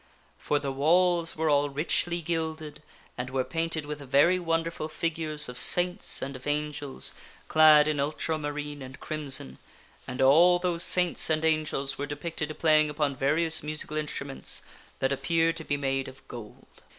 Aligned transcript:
For 0.39 0.57
the 0.57 0.71
walls 0.71 1.35
were 1.35 1.47
all 1.47 1.69
richly 1.69 2.23
gilded 2.23 2.81
and 3.19 3.29
were 3.29 3.43
painted 3.43 3.83
oun 3.85 3.89
a 3.89 3.93
e. 3.93 3.97
w 3.97 4.29
^ 4.29 4.33
n 4.33 4.37
verv 4.39 4.43
wonderful 4.43 4.89
figures 4.89 5.47
of 5.47 5.59
saints 5.59 6.23
and 6.23 6.35
of 6.35 6.47
angels, 6.47 7.13
clad 7.47 7.87
in 7.87 7.99
ultramarine 7.99 8.81
and 8.81 8.99
crimson, 8.99 9.59
and 10.07 10.19
all 10.19 10.57
those 10.57 10.81
saints 10.81 11.29
and 11.29 11.45
angels 11.45 11.99
were 11.99 12.07
depicted 12.07 12.57
playing 12.57 12.89
upon 12.89 13.15
various 13.15 13.61
musical 13.61 13.95
instruments 13.95 14.63
that 14.97 15.13
appeared 15.13 15.55
to 15.57 15.63
be 15.63 15.77
made 15.77 16.07
of 16.07 16.27
gold. 16.27 16.81